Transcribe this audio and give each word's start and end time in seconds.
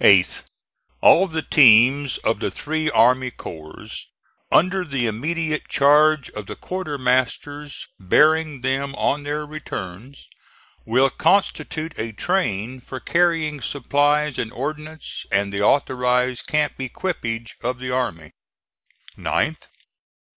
Eighth. 0.00 0.42
All 1.00 1.28
the 1.28 1.40
teams 1.40 2.18
of 2.24 2.40
the 2.40 2.50
three 2.50 2.90
army 2.90 3.30
corps, 3.30 3.90
under 4.50 4.84
the 4.84 5.06
immediate 5.06 5.68
charge 5.68 6.28
of 6.30 6.46
the 6.46 6.56
quartermasters 6.56 7.86
bearing 7.96 8.62
them 8.62 8.96
on 8.96 9.22
their 9.22 9.46
returns, 9.46 10.26
will 10.84 11.10
constitute 11.10 11.96
a 11.96 12.10
train 12.10 12.80
for 12.80 12.98
carrying 12.98 13.60
supplies 13.60 14.36
and 14.36 14.52
ordnance 14.52 15.24
and 15.30 15.52
the 15.52 15.62
authorized 15.62 16.48
camp 16.48 16.72
equipage 16.80 17.54
of 17.62 17.78
the 17.78 17.92
army. 17.92 18.32
Ninth. 19.16 19.68